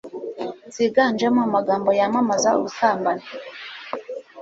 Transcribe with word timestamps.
ziganjemo 0.73 1.39
amagambo 1.47 1.89
yamamaza 1.99 2.49
ubusambanyi 2.57 3.27